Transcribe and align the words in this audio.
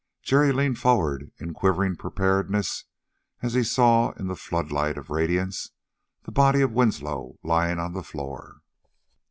Jerry 0.23 0.51
leaned 0.51 0.79
forward 0.79 1.31
in 1.37 1.53
quivering 1.53 1.95
preparedness 1.95 2.85
as 3.43 3.53
he 3.53 3.61
saw, 3.61 4.13
in 4.13 4.25
the 4.25 4.35
floodlight 4.35 4.97
of 4.97 5.11
radiance, 5.11 5.69
the 6.23 6.31
body 6.31 6.61
of 6.61 6.71
Winslow 6.73 7.37
lying 7.43 7.77
on 7.77 7.93
the 7.93 8.01
floor. 8.01 8.63